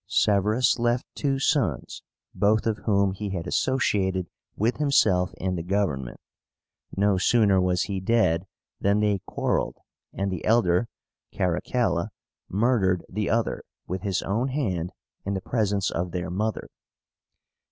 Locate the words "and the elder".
10.11-10.87